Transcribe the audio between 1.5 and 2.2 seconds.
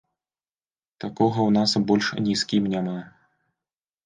нас больш